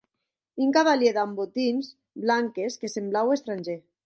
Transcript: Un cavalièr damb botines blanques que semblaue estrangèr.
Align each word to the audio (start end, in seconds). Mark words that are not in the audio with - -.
Un 0.67 0.71
cavalièr 0.77 1.13
damb 1.17 1.37
botines 1.41 1.91
blanques 2.25 2.79
que 2.81 2.93
semblaue 2.97 3.39
estrangèr. 3.39 3.79